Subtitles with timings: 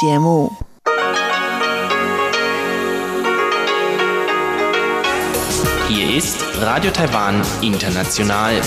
[0.00, 0.50] 节目。
[5.88, 8.60] Hier ist Radio Taiwan International.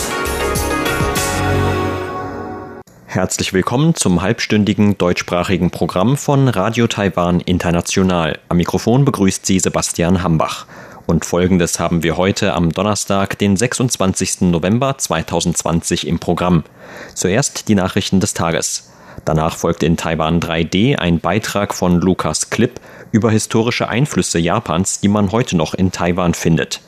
[3.05, 8.39] Herzlich willkommen zum halbstündigen deutschsprachigen Programm von Radio Taiwan International.
[8.49, 10.65] Am Mikrofon begrüßt Sie Sebastian Hambach.
[11.05, 14.41] Und folgendes haben wir heute am Donnerstag, den 26.
[14.41, 16.63] November 2020 im Programm.
[17.13, 18.89] Zuerst die Nachrichten des Tages.
[19.25, 22.79] Danach folgt in Taiwan 3D ein Beitrag von Lukas Klipp
[23.11, 26.81] über historische Einflüsse Japans, die man heute noch in Taiwan findet.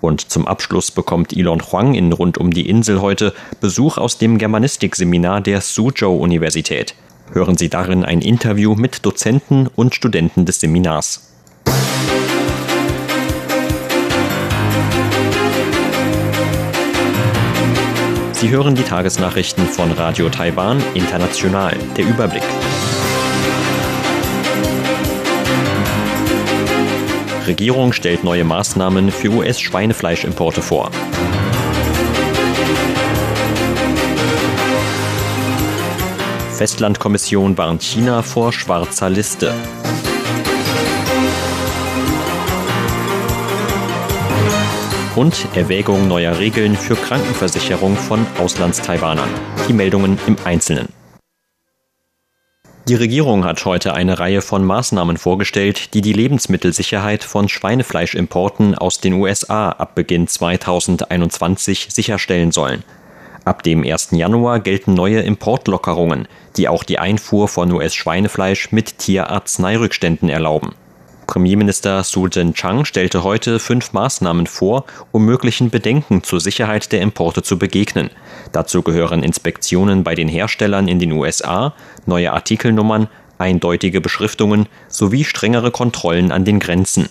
[0.00, 4.38] Und zum Abschluss bekommt Elon Huang in Rund um die Insel heute Besuch aus dem
[4.38, 6.94] Germanistik-Seminar der Suzhou-Universität.
[7.32, 11.35] Hören Sie darin ein Interview mit Dozenten und Studenten des Seminars.
[18.46, 21.76] Sie hören die Tagesnachrichten von Radio Taiwan International.
[21.96, 22.44] Der Überblick.
[27.48, 30.92] Regierung stellt neue Maßnahmen für US-Schweinefleischimporte vor.
[36.52, 39.52] Festlandkommission warnt China vor schwarzer Liste.
[45.16, 49.30] Und Erwägung neuer Regeln für Krankenversicherung von Auslandstaiwanern.
[49.66, 50.88] Die Meldungen im Einzelnen.
[52.86, 59.00] Die Regierung hat heute eine Reihe von Maßnahmen vorgestellt, die die Lebensmittelsicherheit von Schweinefleischimporten aus
[59.00, 62.84] den USA ab Beginn 2021 sicherstellen sollen.
[63.46, 64.10] Ab dem 1.
[64.10, 66.28] Januar gelten neue Importlockerungen,
[66.58, 70.74] die auch die Einfuhr von US-Schweinefleisch mit Tierarzneirückständen erlauben.
[71.26, 77.42] Premierminister Su Jin-chang stellte heute fünf Maßnahmen vor, um möglichen Bedenken zur Sicherheit der Importe
[77.42, 78.10] zu begegnen.
[78.52, 81.74] Dazu gehören Inspektionen bei den Herstellern in den USA,
[82.06, 83.08] neue Artikelnummern,
[83.38, 87.08] eindeutige Beschriftungen sowie strengere Kontrollen an den Grenzen.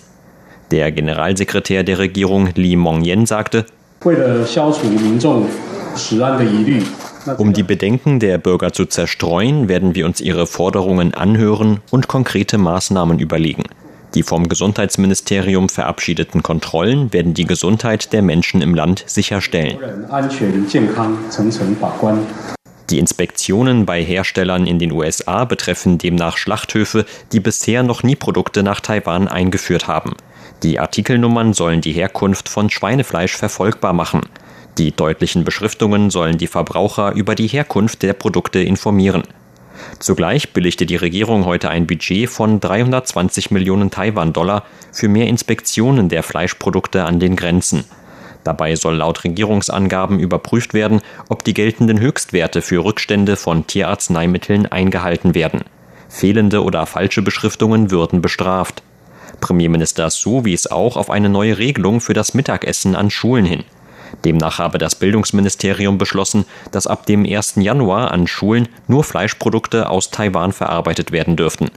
[0.72, 3.66] Der Generalsekretär der Regierung Li Mongyen sagte,
[7.38, 12.58] um die Bedenken der Bürger zu zerstreuen, werden wir uns ihre Forderungen anhören und konkrete
[12.58, 13.64] Maßnahmen überlegen.
[14.16, 19.78] Die vom Gesundheitsministerium verabschiedeten Kontrollen werden die Gesundheit der Menschen im Land sicherstellen.
[22.90, 28.64] Die Inspektionen bei Herstellern in den USA betreffen demnach Schlachthöfe, die bisher noch nie Produkte
[28.64, 30.14] nach Taiwan eingeführt haben.
[30.64, 34.22] Die Artikelnummern sollen die Herkunft von Schweinefleisch verfolgbar machen.
[34.78, 39.24] Die deutlichen Beschriftungen sollen die Verbraucher über die Herkunft der Produkte informieren.
[40.00, 46.24] Zugleich billigte die Regierung heute ein Budget von 320 Millionen Taiwan-Dollar für mehr Inspektionen der
[46.24, 47.86] Fleischprodukte an den Grenzen.
[48.44, 55.34] Dabei soll laut Regierungsangaben überprüft werden, ob die geltenden Höchstwerte für Rückstände von Tierarzneimitteln eingehalten
[55.34, 55.64] werden.
[56.10, 58.84] Fehlende oder falsche Beschriftungen würden bestraft.
[59.42, 63.64] Premierminister Su wies auch auf eine neue Regelung für das Mittagessen an Schulen hin.
[64.24, 67.56] Demnach habe das Bildungsministerium beschlossen, dass ab dem 1.
[67.58, 71.70] Januar an Schulen nur Fleischprodukte aus Taiwan verarbeitet werden dürften.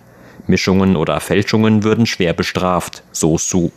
[0.46, 3.70] Mischungen oder Fälschungen würden schwer bestraft, so Su.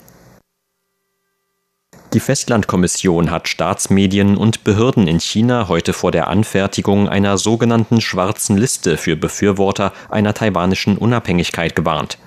[2.14, 8.58] Die Festlandkommission hat Staatsmedien und Behörden in China heute vor der Anfertigung einer sogenannten schwarzen
[8.58, 12.18] Liste für Befürworter einer taiwanischen Unabhängigkeit gewarnt.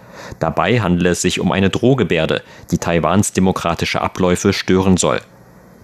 [0.41, 5.21] Dabei handele es sich um eine Drohgebärde, die Taiwans demokratische Abläufe stören soll.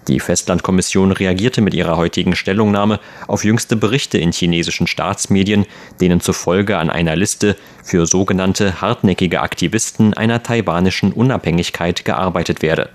[0.07, 5.65] Die Festlandkommission reagierte mit ihrer heutigen Stellungnahme auf jüngste Berichte in chinesischen Staatsmedien,
[5.99, 12.89] denen zufolge an einer Liste für sogenannte hartnäckige Aktivisten einer taiwanischen Unabhängigkeit gearbeitet werde.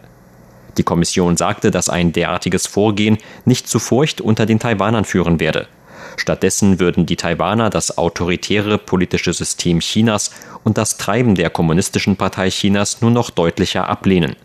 [0.78, 5.68] Die Kommission sagte, dass ein derartiges Vorgehen nicht zu Furcht unter den Taiwanern führen werde.
[6.16, 10.30] Stattdessen würden die Taiwaner das autoritäre politische System Chinas
[10.64, 14.36] und das Treiben der Kommunistischen Partei Chinas nur noch deutlicher ablehnen.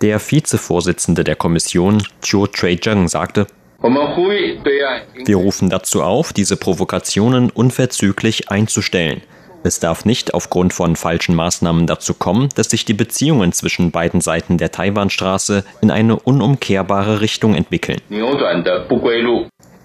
[0.00, 3.46] Der Vizevorsitzende der Kommission, Chiu Trey-Jung, sagte,
[3.82, 9.20] wir rufen dazu auf, diese Provokationen unverzüglich einzustellen.
[9.62, 14.22] Es darf nicht aufgrund von falschen Maßnahmen dazu kommen, dass sich die Beziehungen zwischen beiden
[14.22, 18.00] Seiten der Taiwanstraße in eine unumkehrbare Richtung entwickeln.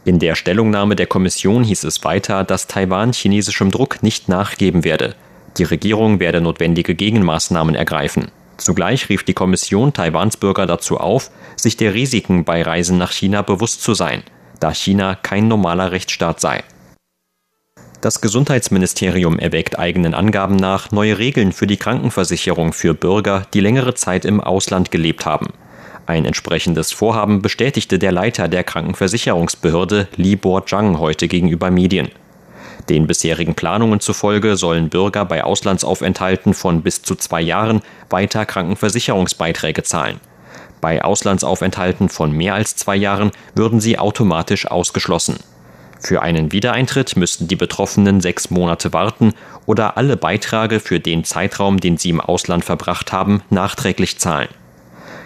[0.06, 5.14] In der Stellungnahme der Kommission hieß es weiter, dass Taiwan chinesischem Druck nicht nachgeben werde.
[5.58, 8.32] Die Regierung werde notwendige Gegenmaßnahmen ergreifen.
[8.58, 13.42] Zugleich rief die Kommission Taiwans Bürger dazu auf, sich der Risiken bei Reisen nach China
[13.42, 14.24] bewusst zu sein,
[14.60, 16.64] da China kein normaler Rechtsstaat sei.
[18.02, 23.96] Das Gesundheitsministerium erwägt eigenen Angaben nach neue Regeln für die Krankenversicherung für Bürger, die längere
[23.96, 25.48] Zeit im Ausland gelebt haben.
[26.06, 32.10] Ein entsprechendes Vorhaben bestätigte der Leiter der Krankenversicherungsbehörde Li Bo-Zhang heute gegenüber Medien.
[32.90, 39.84] Den bisherigen Planungen zufolge sollen Bürger bei Auslandsaufenthalten von bis zu zwei Jahren weiter Krankenversicherungsbeiträge
[39.84, 40.20] zahlen.
[40.82, 45.38] Bei Auslandsaufenthalten von mehr als zwei Jahren würden sie automatisch ausgeschlossen.
[46.00, 49.34] Für einen Wiedereintritt müssten die Betroffenen sechs Monate warten
[49.66, 54.50] oder alle Beiträge für den Zeitraum, den sie im Ausland verbracht haben, nachträglich zahlen.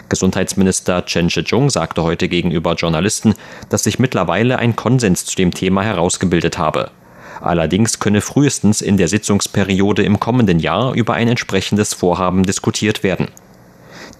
[0.07, 3.35] Gesundheitsminister Chen Shih-chung sagte heute gegenüber Journalisten,
[3.67, 6.91] dass sich mittlerweile ein Konsens zu dem Thema herausgebildet habe.
[7.41, 13.29] Allerdings könne frühestens in der Sitzungsperiode im kommenden Jahr über ein entsprechendes Vorhaben diskutiert werden.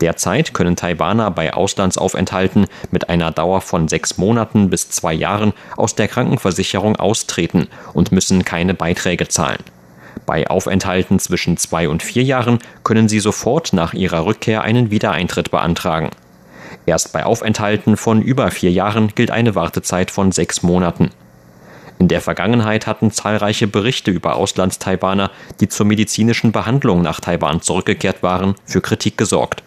[0.01, 5.95] Derzeit können Taiwaner bei Auslandsaufenthalten mit einer Dauer von sechs Monaten bis zwei Jahren aus
[5.95, 9.60] der Krankenversicherung austreten und müssen keine Beiträge zahlen.
[10.25, 15.51] Bei Aufenthalten zwischen zwei und vier Jahren können sie sofort nach ihrer Rückkehr einen Wiedereintritt
[15.51, 16.12] beantragen.
[16.86, 21.10] Erst bei Aufenthalten von über vier Jahren gilt eine Wartezeit von sechs Monaten.
[22.00, 28.24] In der Vergangenheit hatten zahlreiche Berichte über Auslandstaiwaner, die zur medizinischen Behandlung nach Taiwan zurückgekehrt
[28.24, 29.63] waren, für Kritik gesorgt.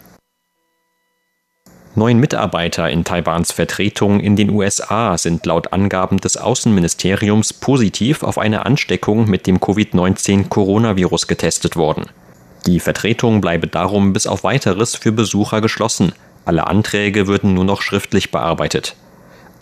[1.95, 8.39] Neun Mitarbeiter in Taiwans Vertretung in den USA sind laut Angaben des Außenministeriums positiv auf
[8.39, 12.07] eine Ansteckung mit dem Covid-19-Coronavirus getestet worden.
[12.65, 16.13] Die Vertretung bleibe darum bis auf weiteres für Besucher geschlossen.
[16.45, 18.95] Alle Anträge würden nur noch schriftlich bearbeitet.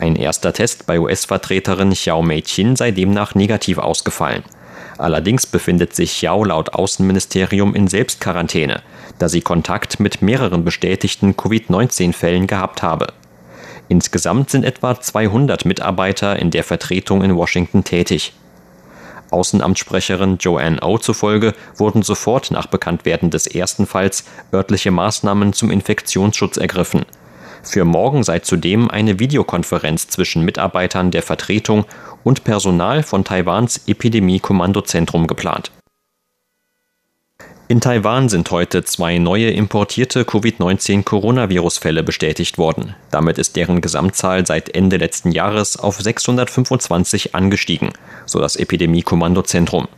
[0.02, 4.42] Ein erster Test bei US-Vertreterin Xiao Mei-Chin sei demnach negativ ausgefallen.
[4.98, 8.82] Allerdings befindet sich Xiao laut Außenministerium in Selbstquarantäne,
[9.20, 13.12] da sie Kontakt mit mehreren bestätigten Covid-19-Fällen gehabt habe.
[13.86, 18.32] Insgesamt sind etwa 200 Mitarbeiter in der Vertretung in Washington tätig.
[19.30, 26.56] Außenamtssprecherin Joanne O zufolge wurden sofort nach Bekanntwerden des ersten Falls örtliche Maßnahmen zum Infektionsschutz
[26.56, 27.06] ergriffen.
[27.62, 31.84] Für morgen sei zudem eine Videokonferenz zwischen Mitarbeitern der Vertretung
[32.24, 35.70] und Personal von Taiwans Epidemie-Kommandozentrum geplant.
[37.68, 42.94] In Taiwan sind heute zwei neue importierte Covid-19-Coronavirus-Fälle bestätigt worden.
[43.10, 47.92] Damit ist deren Gesamtzahl seit Ende letzten Jahres auf 625 angestiegen,
[48.26, 49.88] so das Epidemie-Kommandozentrum.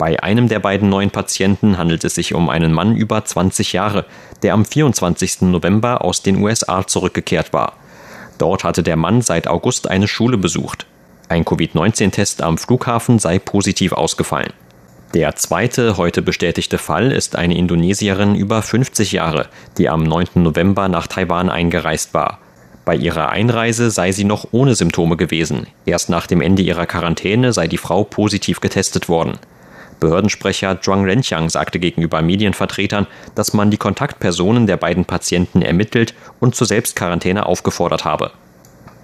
[0.00, 4.06] Bei einem der beiden neuen Patienten handelt es sich um einen Mann über 20 Jahre,
[4.42, 5.42] der am 24.
[5.42, 7.74] November aus den USA zurückgekehrt war.
[8.38, 10.86] Dort hatte der Mann seit August eine Schule besucht.
[11.28, 14.54] Ein Covid-19-Test am Flughafen sei positiv ausgefallen.
[15.12, 20.28] Der zweite heute bestätigte Fall ist eine Indonesierin über 50 Jahre, die am 9.
[20.36, 22.38] November nach Taiwan eingereist war.
[22.86, 25.66] Bei ihrer Einreise sei sie noch ohne Symptome gewesen.
[25.84, 29.38] Erst nach dem Ende ihrer Quarantäne sei die Frau positiv getestet worden.
[30.00, 36.54] Behördensprecher Zhuang Renqiang sagte gegenüber Medienvertretern, dass man die Kontaktpersonen der beiden Patienten ermittelt und
[36.54, 38.32] zur Selbstquarantäne aufgefordert habe.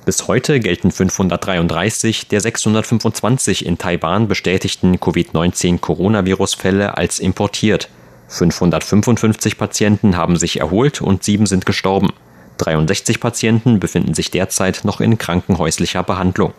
[0.07, 7.89] Bis heute gelten 533 der 625 in Taiwan bestätigten Covid-19-Coronavirus-Fälle als importiert.
[8.29, 12.11] 555 Patienten haben sich erholt und sieben sind gestorben.
[12.59, 16.55] 63 Patienten befinden sich derzeit noch in krankenhäuslicher Behandlung.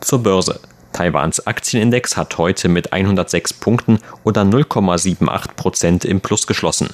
[0.00, 0.60] Zur Börse.
[0.92, 6.90] Taiwans Aktienindex hat heute mit 106 Punkten oder 0,78 Prozent im Plus geschlossen.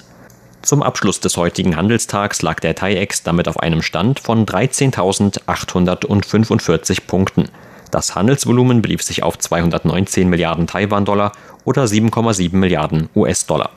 [0.62, 7.50] Zum Abschluss des heutigen Handelstags lag der TAIEX damit auf einem Stand von 13.845 Punkten.
[7.90, 11.32] Das Handelsvolumen belief sich auf 219 Milliarden Taiwan-Dollar
[11.64, 13.70] oder 7,7 Milliarden US-Dollar.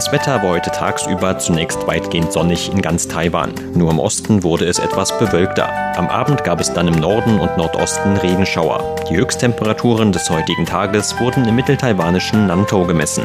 [0.00, 3.52] Das Wetter war heute tagsüber zunächst weitgehend sonnig in ganz Taiwan.
[3.74, 5.68] Nur im Osten wurde es etwas bewölkter.
[5.94, 8.96] Am Abend gab es dann im Norden und Nordosten Regenschauer.
[9.10, 13.24] Die Höchsttemperaturen des heutigen Tages wurden im mitteltaiwanischen Nantou gemessen.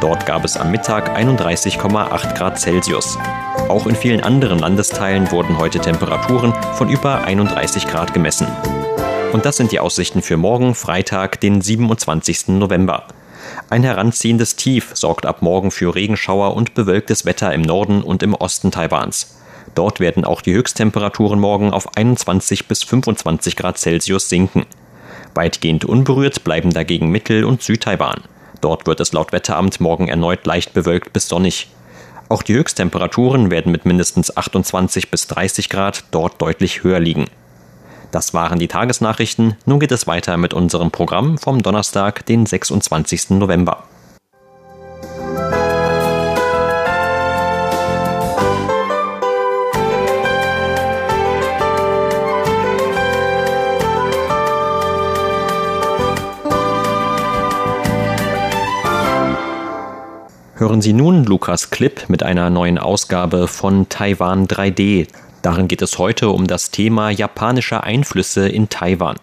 [0.00, 3.16] Dort gab es am Mittag 31,8 Grad Celsius.
[3.68, 8.48] Auch in vielen anderen Landesteilen wurden heute Temperaturen von über 31 Grad gemessen.
[9.32, 12.48] Und das sind die Aussichten für morgen, Freitag, den 27.
[12.48, 13.06] November.
[13.70, 18.34] Ein heranziehendes Tief sorgt ab morgen für Regenschauer und bewölktes Wetter im Norden und im
[18.34, 19.38] Osten Taiwans.
[19.74, 24.66] Dort werden auch die Höchsttemperaturen morgen auf 21 bis 25 Grad Celsius sinken.
[25.34, 28.22] Weitgehend unberührt bleiben dagegen Mittel- und Südtaiwan.
[28.60, 31.68] Dort wird es laut Wetteramt morgen erneut leicht bewölkt bis sonnig.
[32.28, 37.26] Auch die Höchsttemperaturen werden mit mindestens 28 bis 30 Grad dort deutlich höher liegen.
[38.10, 39.56] Das waren die Tagesnachrichten.
[39.66, 43.30] Nun geht es weiter mit unserem Programm vom Donnerstag, den 26.
[43.30, 43.84] November.
[60.56, 65.06] Hören Sie nun Lukas Klipp mit einer neuen Ausgabe von Taiwan 3D.
[65.42, 69.16] Darin geht es heute um das Thema japanische Einflüsse in Taiwan.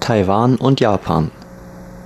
[0.00, 1.30] Taiwan und Japan.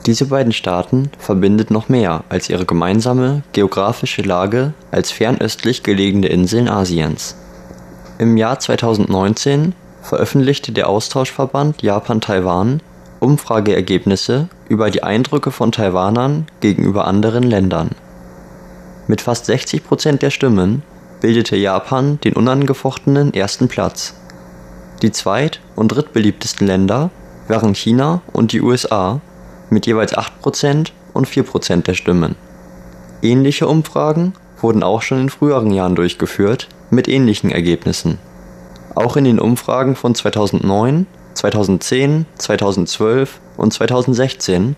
[0.07, 6.69] Diese beiden Staaten verbindet noch mehr als ihre gemeinsame geografische Lage als fernöstlich gelegene Inseln
[6.69, 7.37] Asiens.
[8.19, 12.81] Im Jahr 2019 veröffentlichte der Austauschverband Japan-Taiwan
[13.23, 17.91] Umfrageergebnisse über die Eindrücke von Taiwanern gegenüber anderen Ländern.
[19.07, 20.83] Mit fast 60 Prozent der Stimmen
[21.21, 24.15] bildete Japan den unangefochtenen ersten Platz.
[25.03, 27.11] Die zweit- und drittbeliebtesten Länder
[27.47, 29.21] waren China und die USA
[29.71, 32.35] mit jeweils 8% und 4% der Stimmen.
[33.23, 38.19] Ähnliche Umfragen wurden auch schon in früheren Jahren durchgeführt, mit ähnlichen Ergebnissen.
[38.97, 41.07] Auch in den Umfragen von 2009,
[41.43, 44.77] 2010, 2012 und 2016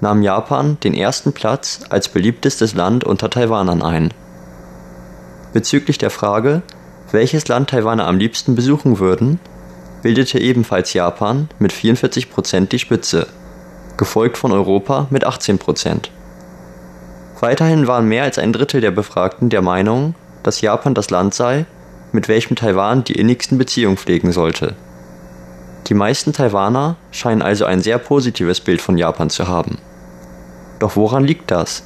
[0.00, 4.14] nahm Japan den ersten Platz als beliebtestes Land unter Taiwanern ein.
[5.52, 6.62] Bezüglich der Frage,
[7.12, 9.40] welches Land Taiwaner am liebsten besuchen würden,
[10.00, 13.26] bildete ebenfalls Japan mit 44% die Spitze
[13.98, 16.10] gefolgt von Europa mit 18 Prozent.
[17.40, 21.66] Weiterhin waren mehr als ein Drittel der Befragten der Meinung, dass Japan das Land sei,
[22.12, 24.76] mit welchem Taiwan die innigsten Beziehungen pflegen sollte.
[25.88, 29.78] Die meisten Taiwaner scheinen also ein sehr positives Bild von Japan zu haben.
[30.80, 31.84] Doch woran liegt das?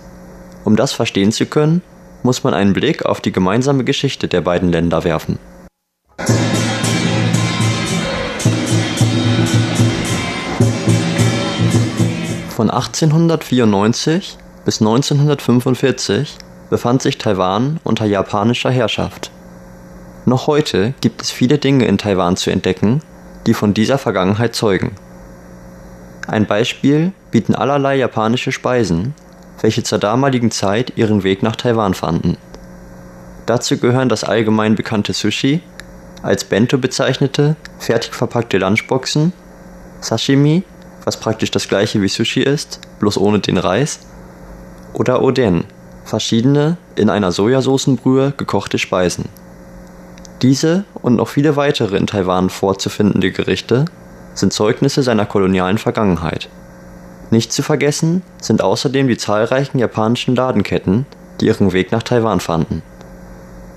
[0.64, 1.82] Um das verstehen zu können,
[2.22, 5.38] muss man einen Blick auf die gemeinsame Geschichte der beiden Länder werfen.
[12.48, 16.38] Von 1894 bis 1945
[16.70, 19.30] befand sich Taiwan unter japanischer Herrschaft.
[20.24, 23.02] Noch heute gibt es viele Dinge in Taiwan zu entdecken,
[23.46, 24.92] die von dieser Vergangenheit zeugen.
[26.26, 29.14] Ein Beispiel bieten allerlei japanische Speisen,
[29.60, 32.36] welche zur damaligen Zeit ihren Weg nach Taiwan fanden.
[33.46, 35.60] Dazu gehören das allgemein bekannte Sushi,
[36.22, 39.32] als Bento bezeichnete, fertig verpackte Lunchboxen,
[40.00, 40.64] Sashimi
[41.04, 44.00] was praktisch das gleiche wie Sushi ist, bloß ohne den Reis,
[44.92, 45.64] oder Oden,
[46.04, 49.28] verschiedene in einer Sojasoßenbrühe gekochte Speisen.
[50.42, 53.84] Diese und noch viele weitere in Taiwan vorzufindende Gerichte
[54.34, 56.48] sind Zeugnisse seiner kolonialen Vergangenheit.
[57.30, 61.04] Nicht zu vergessen sind außerdem die zahlreichen japanischen Ladenketten,
[61.40, 62.82] die ihren Weg nach Taiwan fanden.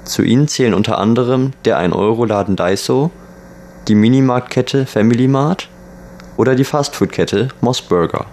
[0.06, 3.12] Zu ihnen zählen unter anderem der 1-Euro-Laden Daiso,
[3.88, 5.68] die Minimarktkette Family Mart
[6.38, 8.26] oder die Fastfood-Kette Mossburger.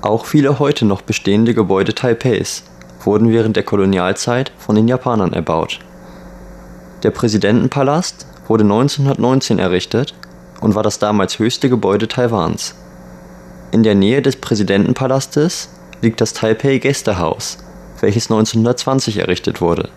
[0.00, 2.64] Auch viele heute noch bestehende Gebäude Taipeis
[3.04, 5.80] wurden während der Kolonialzeit von den Japanern erbaut.
[7.02, 10.14] Der Präsidentenpalast wurde 1919 errichtet
[10.60, 12.74] und war das damals höchste Gebäude Taiwans.
[13.72, 15.68] In der Nähe des Präsidentenpalastes
[16.00, 17.58] liegt das Taipei Gästehaus,
[18.00, 19.88] welches 1920 errichtet wurde.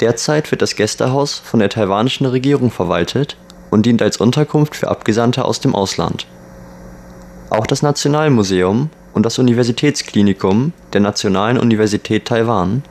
[0.00, 3.36] Derzeit wird das Gästehaus von der taiwanischen Regierung verwaltet
[3.70, 6.26] und dient als Unterkunft für Abgesandte aus dem Ausland.
[7.50, 12.82] Auch das Nationalmuseum und das Universitätsklinikum der Nationalen Universität Taiwan,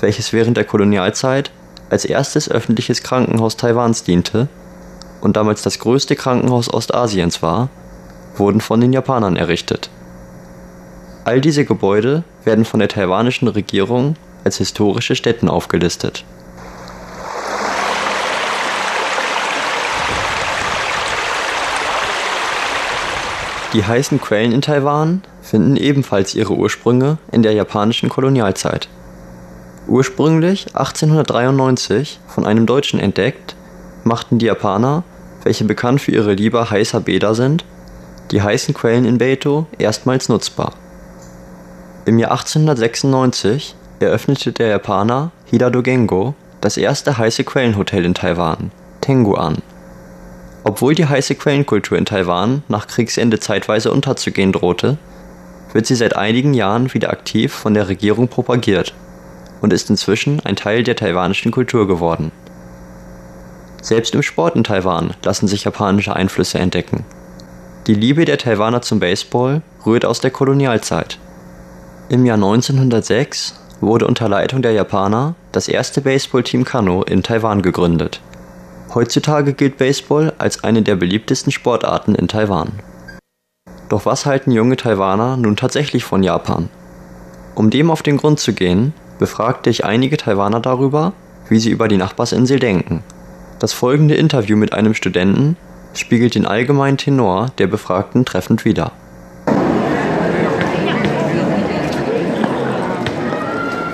[0.00, 1.50] welches während der Kolonialzeit
[1.90, 4.48] als erstes öffentliches Krankenhaus Taiwans diente
[5.20, 7.68] und damals das größte Krankenhaus Ostasiens war,
[8.36, 9.90] wurden von den Japanern errichtet.
[11.24, 16.24] All diese Gebäude werden von der taiwanischen Regierung als historische Stätten aufgelistet
[23.74, 28.88] Die heißen Quellen in Taiwan finden ebenfalls ihre Ursprünge in der japanischen Kolonialzeit.
[29.88, 33.56] Ursprünglich 1893 von einem Deutschen entdeckt,
[34.04, 35.02] machten die Japaner,
[35.44, 37.64] welche bekannt für ihre Liebe heißer Bäder sind,
[38.30, 40.74] die heißen Quellen in Beito erstmals nutzbar.
[42.04, 49.62] Im Jahr 1896 eröffnete der Japaner Hidado Gengo das erste heiße Quellenhotel in Taiwan, Tenguan
[50.64, 54.98] obwohl die heiße Quellenkultur in Taiwan nach Kriegsende zeitweise unterzugehen drohte,
[55.72, 58.92] wird sie seit einigen Jahren wieder aktiv von der Regierung propagiert
[59.60, 62.32] und ist inzwischen ein Teil der taiwanischen Kultur geworden.
[63.82, 67.04] Selbst im Sport in Taiwan lassen sich japanische Einflüsse entdecken.
[67.86, 71.18] Die Liebe der Taiwaner zum Baseball rührt aus der Kolonialzeit.
[72.08, 78.20] Im Jahr 1906 wurde unter Leitung der Japaner das erste Baseballteam Kano in Taiwan gegründet
[78.94, 82.72] Heutzutage gilt Baseball als eine der beliebtesten Sportarten in Taiwan.
[83.90, 86.70] Doch was halten junge Taiwaner nun tatsächlich von Japan?
[87.54, 91.12] Um dem auf den Grund zu gehen, befragte ich einige Taiwaner darüber,
[91.48, 93.02] wie sie über die Nachbarsinsel denken.
[93.58, 95.56] Das folgende Interview mit einem Studenten
[95.94, 98.92] spiegelt den allgemeinen Tenor der Befragten treffend wider.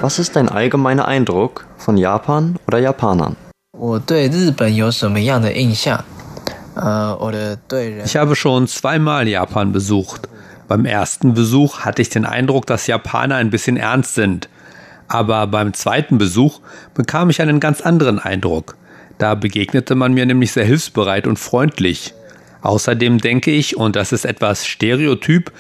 [0.00, 3.36] Was ist dein allgemeiner Eindruck von Japan oder Japanern?
[8.04, 10.28] Ich habe schon zweimal Japan besucht.
[10.68, 14.48] Beim ersten Besuch hatte ich den Eindruck, dass Japaner ein bisschen ernst sind.
[15.08, 16.60] Aber beim zweiten Besuch
[16.94, 18.76] bekam ich einen ganz anderen Eindruck.
[19.18, 22.14] Da begegnete man mir nämlich sehr hilfsbereit und freundlich.
[22.62, 25.52] Außerdem denke ich, und das ist etwas stereotyp,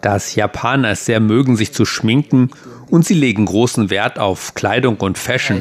[0.00, 2.50] dass Japaner es sehr mögen, sich zu schminken
[2.90, 5.60] und sie legen großen Wert auf Kleidung und Fashion.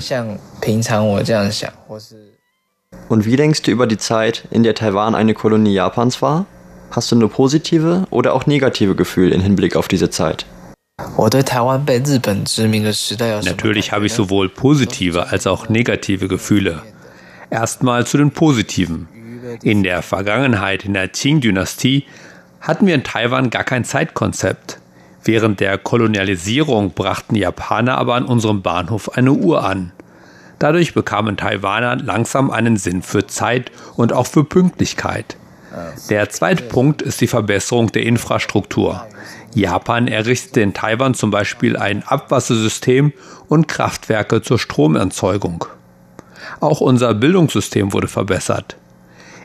[3.09, 6.45] Und wie denkst du über die Zeit, in der Taiwan eine Kolonie Japans war?
[6.91, 10.45] Hast du nur positive oder auch negative Gefühle im Hinblick auf diese Zeit?
[13.45, 16.81] Natürlich habe ich sowohl positive als auch negative Gefühle.
[17.49, 19.07] Erstmal zu den positiven.
[19.63, 22.05] In der Vergangenheit, in der Qing-Dynastie,
[22.61, 24.79] hatten wir in Taiwan gar kein Zeitkonzept.
[25.23, 29.91] Während der Kolonialisierung brachten Japaner aber an unserem Bahnhof eine Uhr an.
[30.59, 35.37] Dadurch bekamen Taiwaner langsam einen Sinn für Zeit und auch für Pünktlichkeit.
[36.09, 39.05] Der zweite Punkt ist die Verbesserung der Infrastruktur.
[39.53, 43.13] Japan errichtete in Taiwan zum Beispiel ein Abwassersystem
[43.47, 45.65] und Kraftwerke zur Stromerzeugung.
[46.59, 48.77] Auch unser Bildungssystem wurde verbessert.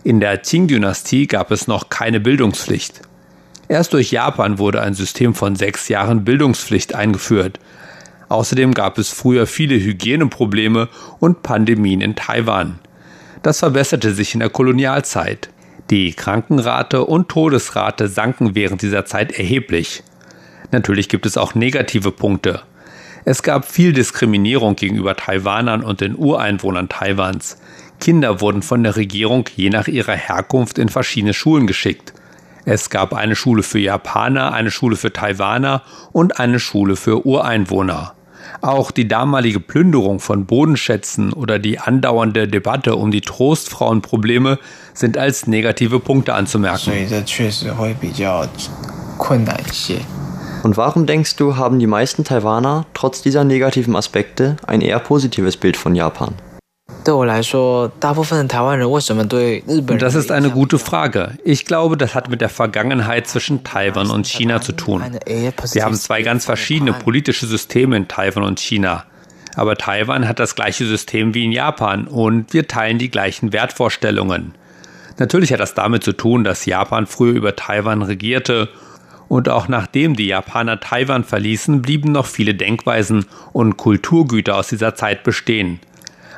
[0.05, 3.01] In der Qing-Dynastie gab es noch keine Bildungspflicht.
[3.69, 7.59] Erst durch Japan wurde ein System von sechs Jahren Bildungspflicht eingeführt.
[8.29, 12.79] Außerdem gab es früher viele Hygieneprobleme und Pandemien in Taiwan.
[13.43, 15.51] Das verbesserte sich in der Kolonialzeit.
[15.91, 20.03] Die Krankenrate und Todesrate sanken während dieser Zeit erheblich.
[20.73, 22.63] Natürlich gibt es auch negative Punkte.
[23.25, 27.59] Es gab viel Diskriminierung gegenüber Taiwanern und den Ureinwohnern Taiwans.
[28.01, 32.13] Kinder wurden von der Regierung je nach ihrer Herkunft in verschiedene Schulen geschickt.
[32.65, 38.16] Es gab eine Schule für Japaner, eine Schule für Taiwaner und eine Schule für Ureinwohner.
[38.67, 44.59] Auch die damalige Plünderung von Bodenschätzen oder die andauernde Debatte um die Trostfrauenprobleme
[44.93, 46.93] sind als negative Punkte anzumerken.
[50.65, 55.57] Und warum denkst du, haben die meisten Taiwaner trotz dieser negativen Aspekte ein eher positives
[55.57, 56.35] Bild von Japan?
[59.99, 61.39] Das ist eine gute Frage.
[61.45, 65.03] Ich glaube, das hat mit der Vergangenheit zwischen Taiwan und China zu tun.
[65.25, 69.05] Wir haben zwei ganz verschiedene politische Systeme in Taiwan und China.
[69.55, 74.55] Aber Taiwan hat das gleiche System wie in Japan und wir teilen die gleichen Wertvorstellungen.
[75.19, 78.69] Natürlich hat das damit zu tun, dass Japan früher über Taiwan regierte
[79.29, 84.95] und auch nachdem die Japaner Taiwan verließen, blieben noch viele Denkweisen und Kulturgüter aus dieser
[84.95, 85.81] Zeit bestehen.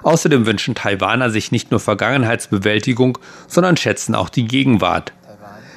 [0.03, 5.13] Außerdem wünschen Taiwaner sich nicht nur Vergangenheitsbewältigung, sondern schätzen auch die Gegenwart.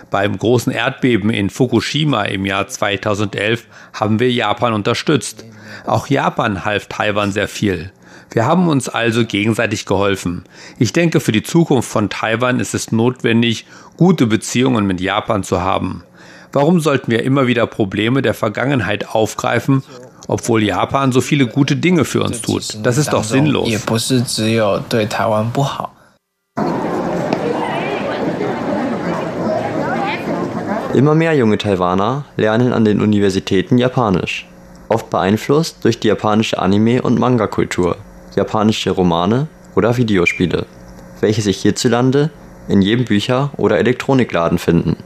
[0.10, 5.46] Beim großen Erdbeben in Fukushima im Jahr 2011 haben wir Japan unterstützt.
[5.86, 7.92] Auch Japan half Taiwan sehr viel.
[8.30, 10.44] Wir haben uns also gegenseitig geholfen.
[10.80, 13.66] Ich denke, für die Zukunft von Taiwan ist es notwendig,
[13.98, 16.04] gute Beziehungen mit Japan zu haben.
[16.54, 19.84] Warum sollten wir immer wieder Probleme der Vergangenheit aufgreifen
[20.28, 22.78] obwohl Japan so viele gute Dinge für uns tut.
[22.84, 23.68] Das ist doch sinnlos.
[30.94, 34.46] Immer mehr junge Taiwaner lernen an den Universitäten Japanisch,
[34.90, 37.96] oft beeinflusst durch die japanische Anime- und Manga-Kultur,
[38.36, 40.66] japanische Romane oder Videospiele,
[41.22, 42.30] welche sich hierzulande
[42.68, 44.98] in jedem Bücher- oder Elektronikladen finden.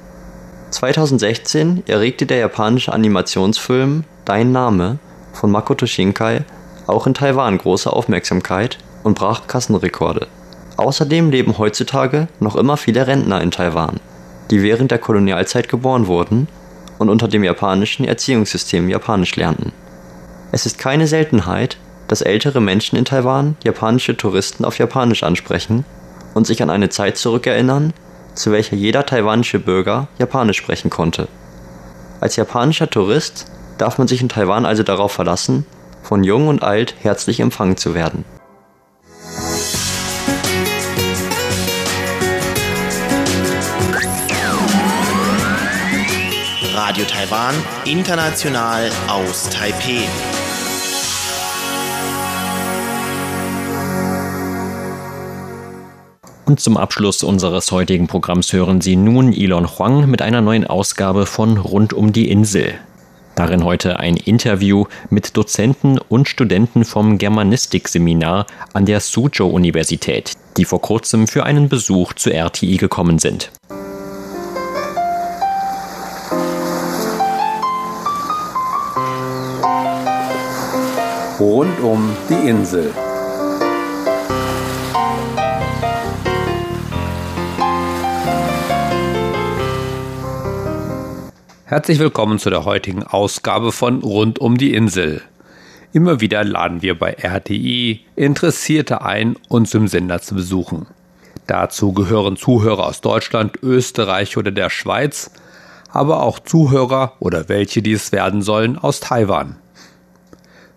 [0.71, 4.97] 2016 erregte der japanische Animationsfilm Dein Name
[5.33, 6.45] von Makoto Shinkai
[6.87, 10.25] auch in Taiwan große Aufmerksamkeit und brach Kassenrekorde.
[10.77, 13.99] Außerdem leben heutzutage noch immer viele Rentner in Taiwan,
[14.49, 16.47] die während der Kolonialzeit geboren wurden
[16.97, 19.73] und unter dem japanischen Erziehungssystem Japanisch lernten.
[20.51, 25.85] Es ist keine Seltenheit, dass ältere Menschen in Taiwan japanische Touristen auf Japanisch ansprechen
[26.33, 27.93] und sich an eine Zeit zurückerinnern,
[28.33, 31.27] zu welcher jeder taiwanische Bürger Japanisch sprechen konnte.
[32.21, 33.45] Als japanischer Tourist
[33.77, 35.65] darf man sich in Taiwan also darauf verlassen,
[36.01, 38.25] von jung und alt herzlich empfangen zu werden.
[46.73, 50.03] Radio Taiwan, international aus Taipeh.
[56.45, 61.25] Und zum Abschluss unseres heutigen Programms hören Sie nun Elon Huang mit einer neuen Ausgabe
[61.25, 62.75] von Rund um die Insel.
[63.35, 70.81] Darin heute ein Interview mit Dozenten und Studenten vom Germanistikseminar an der Suzhou-Universität, die vor
[70.81, 73.51] kurzem für einen Besuch zur RTI gekommen sind.
[81.37, 82.93] Rund um die Insel.
[91.67, 95.23] Herzlich willkommen zu der heutigen Ausgabe von Rund um die Insel.
[95.93, 100.85] Immer wieder laden wir bei RTI Interessierte ein, uns im Sender zu besuchen.
[101.47, 105.31] Dazu gehören Zuhörer aus Deutschland, Österreich oder der Schweiz,
[105.89, 109.55] aber auch Zuhörer oder welche, die es werden sollen, aus Taiwan.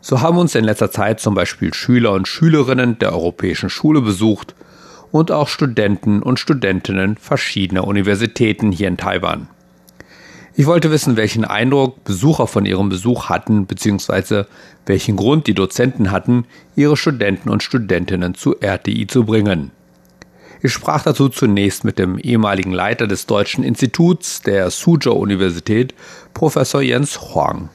[0.00, 4.54] So haben uns in letzter Zeit zum Beispiel Schüler und Schülerinnen der Europäischen Schule besucht
[5.12, 9.48] und auch Studenten und Studentinnen verschiedener Universitäten hier in Taiwan.
[10.58, 14.48] Ich wollte wissen, welchen Eindruck Besucher von ihrem Besuch hatten, beziehungsweise
[14.86, 19.70] welchen Grund die Dozenten hatten, ihre Studenten und Studentinnen zu RTI zu bringen.
[20.60, 25.94] Ich sprach dazu zunächst mit dem ehemaligen Leiter des Deutschen Instituts der Suzhou Universität,
[26.34, 27.68] Professor Jens Huang.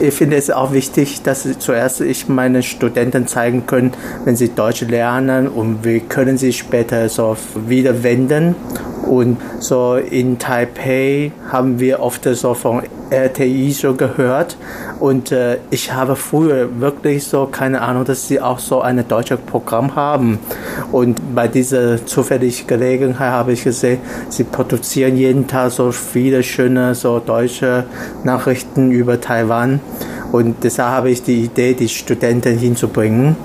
[0.00, 3.92] Ich finde es auch wichtig, dass zuerst ich meinen Studenten zeigen können,
[4.24, 7.36] wenn sie Deutsch lernen und wie können sie später so
[7.66, 8.54] wieder wenden.
[9.06, 14.56] Und so in Taipei haben wir oft so von RTI so gehört.
[15.00, 19.38] Und äh, ich habe früher wirklich so keine Ahnung, dass sie auch so ein deutsches
[19.40, 20.38] Programm haben.
[20.92, 26.94] Und bei dieser zufälligen Gelegenheit habe ich gesehen, sie produzieren jeden Tag so viele schöne
[26.94, 27.84] so deutsche
[28.24, 29.80] Nachrichten über Taiwan.
[30.32, 33.36] Und deshalb habe ich die Idee, die Studenten hinzubringen.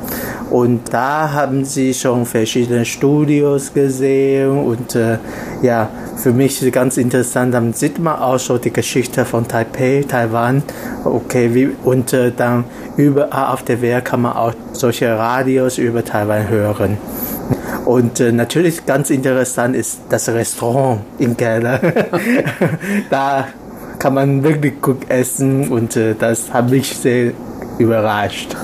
[0.49, 5.17] Und da haben sie schon verschiedene Studios gesehen und äh,
[5.61, 10.63] ja, für mich ganz interessant, dann sieht man auch so die Geschichte von Taipei, Taiwan.
[11.03, 12.65] Okay, wie, und äh, dann
[12.97, 16.97] überall auf der Welt kann man auch solche Radios über Taiwan hören.
[17.85, 21.79] Und äh, natürlich ganz interessant ist das Restaurant in Keller.
[23.09, 23.47] da
[23.99, 27.33] kann man wirklich gut essen und äh, das hat mich sehr
[27.77, 28.55] überrascht.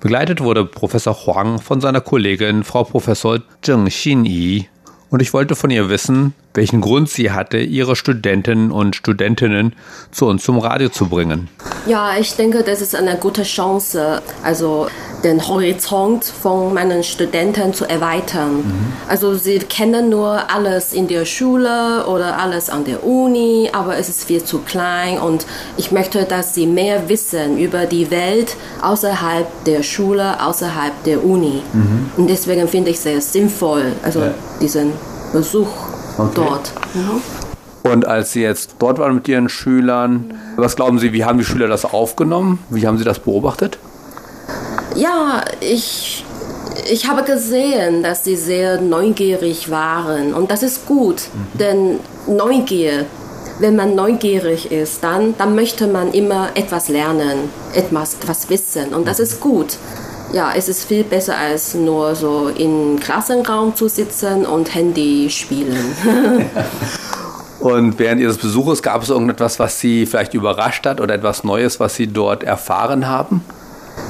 [0.00, 4.68] Begleitet wurde Professor Huang von seiner Kollegin Frau Professor Zheng Xinyi
[5.10, 9.74] und ich wollte von ihr wissen, welchen Grund sie hatte, ihre Studentinnen und Studentinnen
[10.10, 11.48] zu uns zum Radio zu bringen.
[11.86, 14.88] Ja, ich denke, das ist eine gute Chance, also
[15.24, 18.56] den Horizont von meinen Studenten zu erweitern.
[18.58, 18.92] Mhm.
[19.08, 24.08] Also sie kennen nur alles in der Schule oder alles an der Uni, aber es
[24.08, 29.46] ist viel zu klein und ich möchte, dass sie mehr wissen über die Welt außerhalb
[29.64, 31.62] der Schule, außerhalb der Uni.
[31.72, 32.10] Mhm.
[32.16, 34.34] Und deswegen finde ich sehr sinnvoll, also ja.
[34.60, 34.92] diesen
[35.32, 35.68] Besuch
[36.18, 36.32] okay.
[36.34, 36.72] dort.
[36.94, 37.22] Mhm.
[37.90, 41.44] Und als Sie jetzt dort waren mit Ihren Schülern, was glauben Sie, wie haben die
[41.44, 42.58] Schüler das aufgenommen?
[42.70, 43.78] Wie haben Sie das beobachtet?
[44.94, 46.24] Ja, ich,
[46.90, 51.58] ich habe gesehen, dass sie sehr neugierig waren und das ist gut, mhm.
[51.58, 53.06] denn Neugier,
[53.60, 59.06] wenn man neugierig ist, dann, dann möchte man immer etwas lernen, etwas, etwas wissen und
[59.06, 59.76] das ist gut
[60.32, 65.94] ja, es ist viel besser als nur so im Klassenraum zu sitzen und Handy spielen.
[67.60, 71.80] und während Ihres Besuches gab es irgendetwas, was Sie vielleicht überrascht hat oder etwas Neues,
[71.80, 73.44] was Sie dort erfahren haben?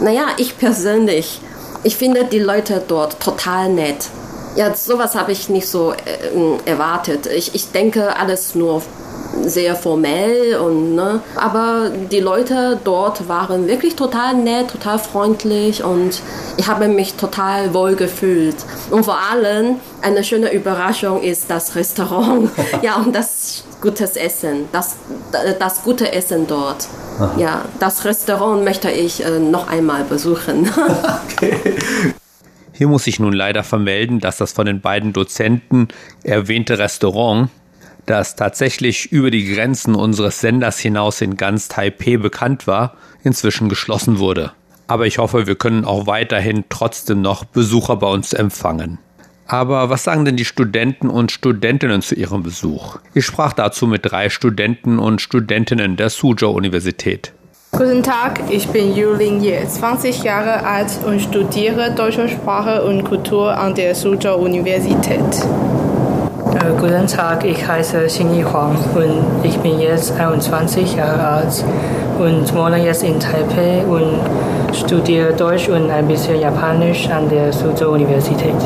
[0.02, 1.40] Naja, ich persönlich,
[1.85, 4.09] ich finde die Leute dort total nett.
[4.57, 7.26] Ja, sowas habe ich nicht so äh, erwartet.
[7.26, 8.83] Ich, ich denke alles nur
[9.44, 16.20] sehr formell und ne, aber die Leute dort waren wirklich total nett, total freundlich und
[16.57, 18.57] ich habe mich total wohl gefühlt.
[18.90, 22.51] Und vor allem eine schöne Überraschung ist das Restaurant.
[22.83, 24.96] ja, und das gutes Essen, das,
[25.59, 26.88] das gute Essen dort.
[27.18, 27.35] Aha.
[27.38, 30.70] Ja, das Restaurant möchte ich äh, noch einmal besuchen.
[31.33, 31.77] okay.
[32.72, 35.88] Hier muss ich nun leider vermelden, dass das von den beiden Dozenten
[36.22, 37.51] erwähnte Restaurant
[38.08, 44.18] das tatsächlich über die Grenzen unseres Senders hinaus in ganz Taipei bekannt war, inzwischen geschlossen
[44.18, 44.52] wurde.
[44.86, 48.98] Aber ich hoffe, wir können auch weiterhin trotzdem noch Besucher bei uns empfangen.
[49.46, 52.98] Aber was sagen denn die Studenten und Studentinnen zu ihrem Besuch?
[53.14, 57.32] Ich sprach dazu mit drei Studenten und Studentinnen der Suzhou Universität.
[57.72, 63.56] Guten Tag, ich bin Yulin Ye, 20 Jahre alt und studiere deutsche Sprache und Kultur
[63.56, 65.22] an der Suzhou Universität.
[66.58, 71.64] Äh, guten Tag, ich heiße Xingyi Huang und ich bin jetzt 21 Jahre alt
[72.18, 74.18] und wohne jetzt in Taipei und
[74.74, 78.56] studiere Deutsch und ein bisschen Japanisch an der Suzhou Universität.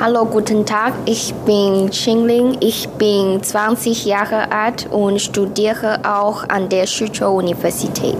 [0.00, 6.68] Hallo, guten Tag, ich bin Xingling, ich bin 20 Jahre alt und studiere auch an
[6.68, 8.16] der Suzhou Universität.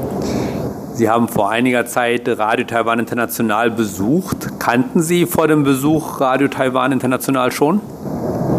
[0.95, 4.59] Sie haben vor einiger Zeit Radio Taiwan International besucht.
[4.59, 7.81] Kannten Sie vor dem Besuch Radio Taiwan International schon?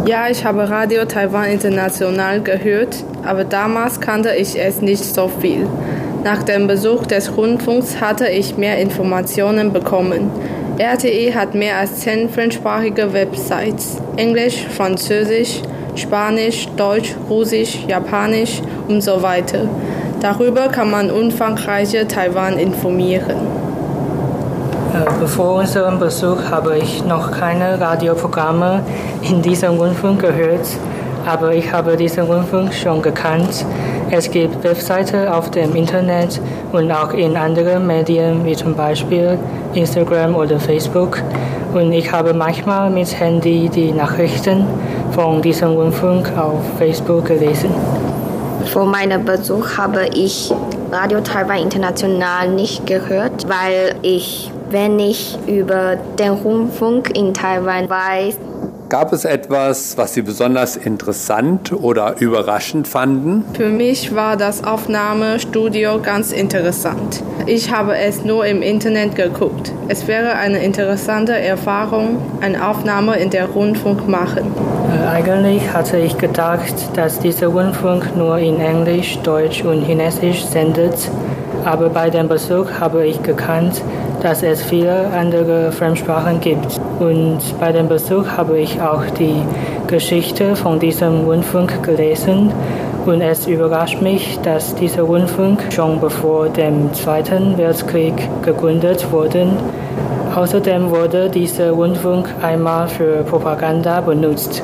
[0.04, 5.68] Ja, ich habe Radio Taiwan International gehört, aber damals kannte ich es nicht so viel.
[6.24, 10.28] Nach dem Besuch des Rundfunks hatte ich mehr Informationen bekommen.
[10.76, 13.98] RTE hat mehr als zehn fremdsprachige Websites.
[14.16, 15.62] Englisch, Französisch,
[15.94, 19.68] Spanisch, Deutsch, Russisch, Japanisch und so weiter.
[20.20, 23.36] Darüber kann man umfangreiche Taiwan informieren.
[24.94, 28.82] Äh, bevor unserem Besuch habe ich noch keine Radioprogramme
[29.22, 30.66] in diesem Rundfunk gehört,
[31.24, 33.64] aber ich habe diesen Rundfunk schon gekannt.
[34.10, 36.38] Es gibt Webseiten auf dem Internet
[36.72, 39.38] und auch in anderen Medien wie zum Beispiel
[39.72, 41.22] Instagram oder Facebook.
[41.72, 44.66] Und ich habe manchmal mit Handy die Nachrichten
[45.12, 47.70] von diesem Rundfunk auf Facebook gelesen.
[48.66, 50.52] Vor meinem Besuch habe ich
[50.92, 58.36] Radio Taiwan International nicht gehört, weil ich, wenn ich über den Rundfunk in Taiwan weiß,
[58.92, 63.42] Gab es etwas, was Sie besonders interessant oder überraschend fanden?
[63.54, 67.22] Für mich war das Aufnahmestudio ganz interessant.
[67.46, 69.72] Ich habe es nur im Internet geguckt.
[69.88, 74.52] Es wäre eine interessante Erfahrung, eine Aufnahme in der Rundfunk machen.
[74.94, 81.10] Äh, eigentlich hatte ich gedacht, dass dieser Rundfunk nur in Englisch, Deutsch und Chinesisch sendet.
[81.64, 83.80] Aber bei dem Besuch habe ich gekannt,
[84.22, 86.80] dass es viele andere Fremdsprachen gibt.
[87.00, 89.42] Und bei dem Besuch habe ich auch die
[89.88, 92.52] Geschichte von diesem Rundfunk gelesen.
[93.04, 99.48] Und es überrascht mich, dass dieser Rundfunk schon bevor dem Zweiten Weltkrieg gegründet wurde.
[100.34, 104.62] Außerdem wurde dieser Rundfunk einmal für Propaganda benutzt.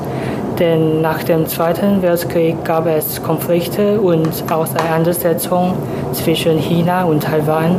[0.57, 5.73] Denn nach dem Zweiten Weltkrieg gab es Konflikte und Auseinandersetzungen
[6.13, 7.75] zwischen China und Taiwan.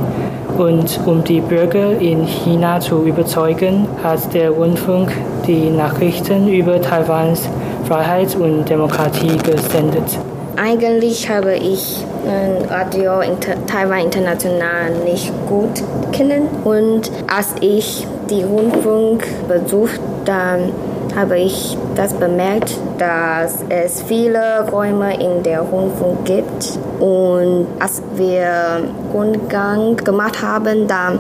[0.61, 5.11] Und um die Bürger in China zu überzeugen, hat der Rundfunk
[5.47, 7.49] die Nachrichten über Taiwans
[7.89, 10.19] Freiheit und Demokratie gesendet.
[10.57, 12.05] Eigentlich habe ich
[12.69, 20.73] Radio Inter Taiwan International nicht gut kennen und als ich die Rundfunk besucht, dann
[21.15, 26.79] habe ich das bemerkt, dass es viele Räume in der Rundfunk gibt.
[26.99, 31.19] Und als wir Rundgang gemacht haben, dann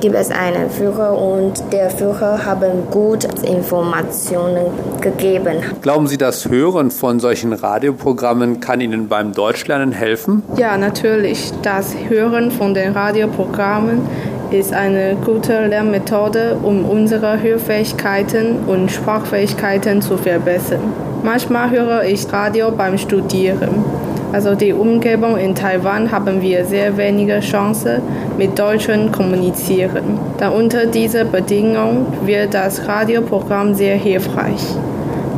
[0.00, 2.58] gibt es einen Führer und der Führer hat
[2.90, 4.66] gut Informationen
[5.00, 5.58] gegeben.
[5.82, 10.42] Glauben Sie, das Hören von solchen Radioprogrammen kann Ihnen beim Deutschlernen helfen?
[10.56, 11.52] Ja, natürlich.
[11.62, 14.02] Das Hören von den Radioprogrammen
[14.50, 20.92] ist eine gute Lernmethode, um unsere Hörfähigkeiten und Sprachfähigkeiten zu verbessern.
[21.22, 23.84] Manchmal höre ich Radio beim Studieren.
[24.32, 28.02] Also die Umgebung in Taiwan haben wir sehr wenige Chancen
[28.36, 30.18] mit Deutschen kommunizieren.
[30.38, 34.62] Da unter dieser Bedingung wird das Radioprogramm sehr hilfreich.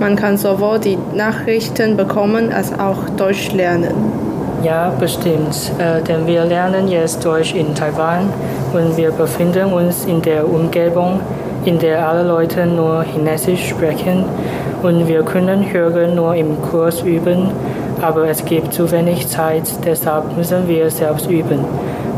[0.01, 4.30] Man kann sowohl die Nachrichten bekommen als auch Deutsch lernen.
[4.63, 5.73] Ja, bestimmt.
[5.79, 8.31] Äh, denn wir lernen jetzt Deutsch in Taiwan
[8.75, 11.21] und wir befinden uns in der Umgebung,
[11.65, 14.25] in der alle Leute nur Chinesisch sprechen
[14.83, 17.49] und wir können hören nur im Kurs üben,
[18.03, 21.65] aber es gibt zu wenig Zeit, deshalb müssen wir selbst üben.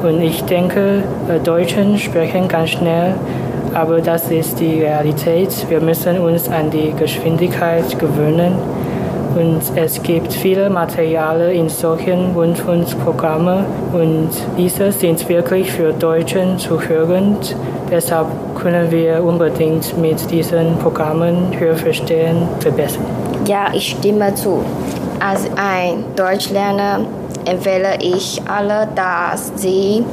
[0.02, 3.14] Und ich denke, äh, Deutschen sprechen ganz schnell,
[3.72, 5.66] aber das ist die Realität.
[5.68, 8.55] Wir müssen uns an die Geschwindigkeit gewöhnen
[9.37, 17.57] und es gibt viele Materialien in solchen Rundfunkprogrammen und diese sind wirklich für Deutschen zuhörend.
[17.90, 18.27] Deshalb
[18.61, 23.05] können wir unbedingt mit diesen Programmen Hörverstehen verbessern.
[23.47, 24.64] Ja, ich stimme zu.
[25.21, 27.01] Als ein Deutschlerner
[27.45, 30.05] empfehle ich alle, dass sie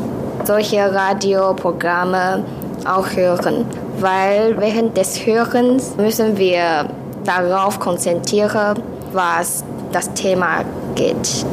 [0.44, 2.44] solche Radioprogramme
[2.86, 3.66] auch hören,
[4.00, 6.86] weil während des Hörens müssen wir
[7.24, 8.82] darauf konzentrieren,
[9.14, 10.64] was das Thema
[10.96, 11.46] geht.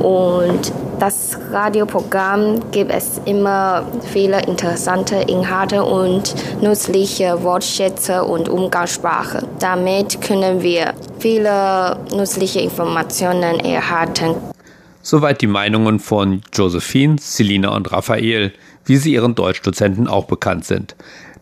[0.00, 9.46] Und das Radioprogramm gibt es immer viele interessante Inhalte und nützliche Wortschätze und Umgangssprache.
[9.58, 14.34] Damit können wir viele nützliche Informationen erhalten.
[15.02, 18.52] Soweit die Meinungen von Josephine, Selina und Raphael,
[18.84, 20.96] wie sie ihren Deutschdozenten auch bekannt sind.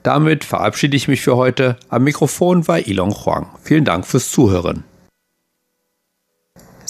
[0.04, 1.76] Damit verabschiede ich mich für heute.
[1.88, 3.48] Am Mikrofon war Ilon Huang.
[3.62, 4.84] Vielen Dank fürs Zuhören.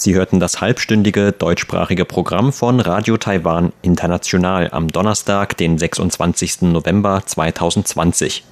[0.00, 6.62] Sie hörten das halbstündige deutschsprachige Programm von Radio Taiwan International am Donnerstag, den 26.
[6.62, 8.44] November 2020.